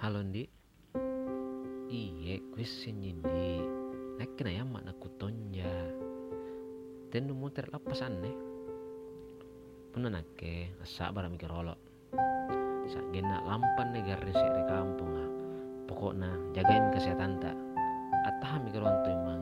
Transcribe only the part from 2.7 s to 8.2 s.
sinjindi Nekke na yamma na kutonja Tennu muter lapas